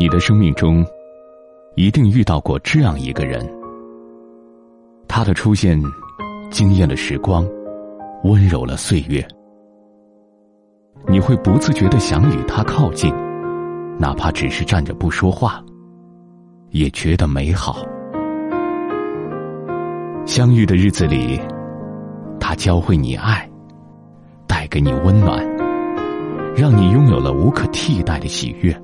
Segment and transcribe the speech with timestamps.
[0.00, 0.82] 你的生命中，
[1.74, 3.46] 一定遇到过这样一个人。
[5.06, 5.78] 他的出现，
[6.50, 7.46] 惊艳了时光，
[8.24, 9.22] 温柔了岁月。
[11.06, 13.14] 你会不自觉的想与他靠近，
[13.98, 15.62] 哪怕只是站着不说话，
[16.70, 17.84] 也觉得美好。
[20.24, 21.38] 相遇的日子里，
[22.40, 23.46] 他教会你爱，
[24.46, 25.46] 带给你温暖，
[26.56, 28.74] 让你拥有了无可替代的喜悦。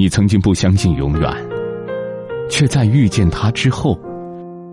[0.00, 1.30] 你曾经不相信永远，
[2.48, 3.94] 却在遇见他之后，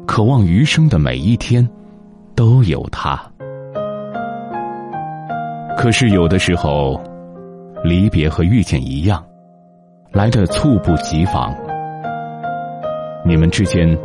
[0.05, 1.67] 渴望余生的每一天
[2.33, 3.21] 都有他。
[5.77, 6.97] 可是有的时候，
[7.83, 9.21] 离别和遇见一样，
[10.13, 11.53] 来得猝不及防。
[13.25, 13.99] 你们之间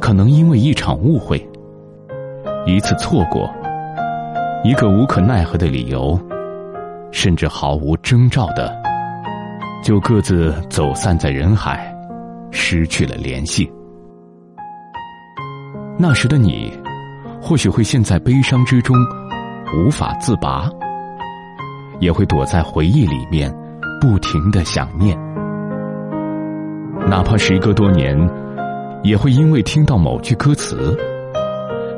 [0.00, 1.38] 可能因为一场误会、
[2.66, 3.48] 一次错过、
[4.64, 6.18] 一个无可奈何的理由，
[7.12, 8.84] 甚至毫无征兆的。
[9.82, 11.94] 就各自走散在人海，
[12.50, 13.70] 失去了联系。
[15.98, 16.72] 那时的你，
[17.40, 18.96] 或许会陷在悲伤之中，
[19.76, 20.68] 无法自拔；
[22.00, 23.50] 也会躲在回忆里面，
[24.00, 25.16] 不停的想念。
[27.08, 28.18] 哪怕时隔多年，
[29.04, 30.98] 也会因为听到某句歌词，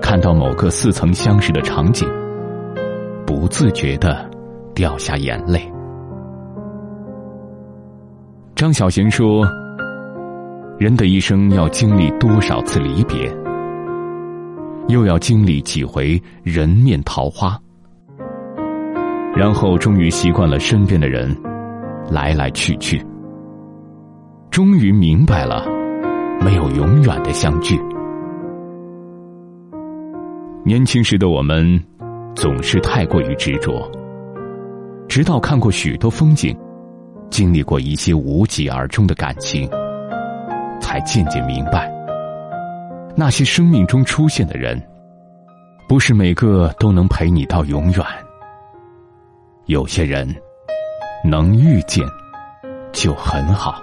[0.03, 2.07] 看到某个似曾相识的场景，
[3.27, 4.29] 不自觉的
[4.75, 5.73] 掉下眼泪。
[8.59, 9.47] 张小娴说
[10.81, 13.33] ：“人的一生要经历多少次离别，
[14.89, 17.57] 又要经历几回人面桃花，
[19.37, 21.33] 然后终于习惯了身边的人
[22.11, 23.01] 来来去去，
[24.51, 25.65] 终于明白了
[26.45, 27.79] 没有永远的相聚。
[30.65, 31.81] 年轻时的我们
[32.35, 33.89] 总是太过于执着，
[35.07, 36.53] 直到看过许多风景。”
[37.31, 39.69] 经历过一些无疾而终的感情，
[40.81, 41.91] 才渐渐明白，
[43.17, 44.81] 那些生命中出现的人，
[45.89, 48.05] 不是每个都能陪你到永远。
[49.67, 50.27] 有些人，
[51.25, 52.05] 能遇见，
[52.93, 53.83] 就很好。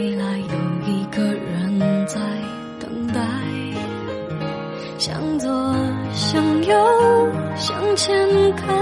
[0.00, 2.18] 未来有一个人在
[2.78, 3.20] 等待。
[4.96, 5.50] 向左，
[6.14, 6.74] 向右，
[7.54, 8.16] 向前
[8.56, 8.74] 看，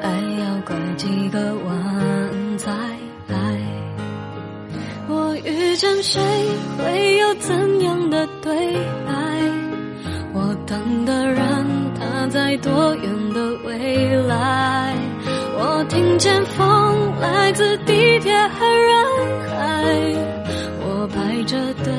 [0.00, 0.08] 爱
[0.40, 2.72] 要拐几个弯才
[3.28, 3.36] 来。
[5.10, 6.22] 我遇见谁，
[6.78, 8.56] 会有怎样的对
[9.06, 9.12] 白？
[10.32, 11.66] 我等的人，
[12.00, 14.94] 他在多远的未来？
[15.58, 18.96] 我听见风来自地铁和人，
[20.80, 21.92] 我排着队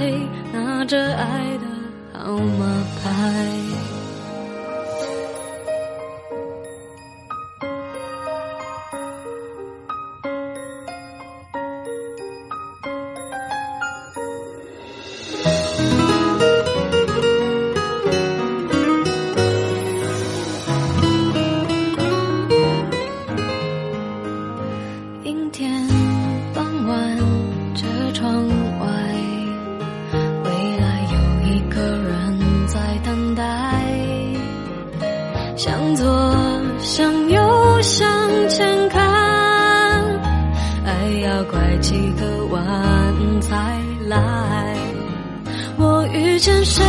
[0.53, 3.96] 拿着爱的号码牌。
[33.03, 33.43] 等待
[35.55, 36.05] 向左，
[36.79, 39.01] 向右，向前看，
[40.85, 40.91] 爱
[41.23, 42.61] 要拐几个弯
[43.41, 43.55] 才
[44.07, 44.75] 来。
[45.77, 46.83] 我遇见谁，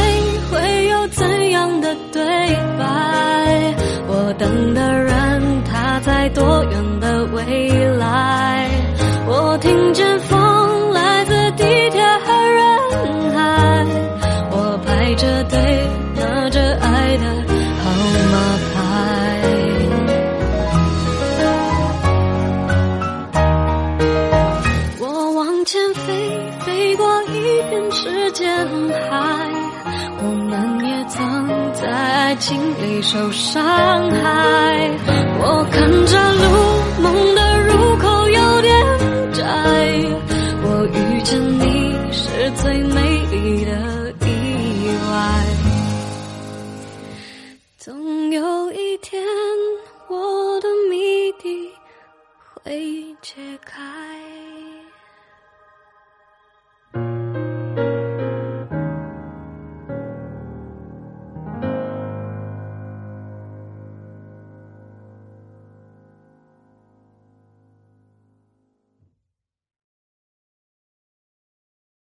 [0.51, 2.23] 会有怎样的对
[2.79, 3.75] 白？
[4.07, 7.58] 我等的人，他在多远的未来？
[29.11, 29.17] 海，
[30.23, 30.53] 我们
[30.87, 31.49] 也曾。
[31.81, 34.91] 在爱情里受伤害。
[35.41, 36.45] 我看着路，